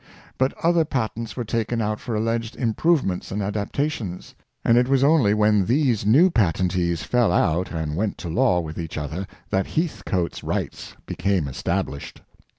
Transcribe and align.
But 0.39 0.53
other 0.63 0.83
patents 0.83 1.37
were 1.37 1.45
taken 1.45 1.79
out 1.79 1.99
for 1.99 2.15
alleged 2.15 2.55
improvements 2.55 3.31
and 3.31 3.43
adapta 3.43 3.87
tions; 3.91 4.33
and 4.65 4.75
it 4.75 4.87
was 4.87 5.03
only 5.03 5.35
when 5.35 5.65
these 5.67 6.07
new 6.07 6.31
patentees 6.31 7.03
fell 7.03 7.31
out 7.31 7.71
and 7.71 7.95
went 7.95 8.17
to 8.17 8.27
law 8.27 8.61
with 8.61 8.79
each 8.79 8.97
other 8.97 9.27
that 9.51 9.67
Heathcoat 9.67 10.33
's 10.37 10.43
rights 10.43 10.95
became 11.05 11.47
established. 11.47 12.19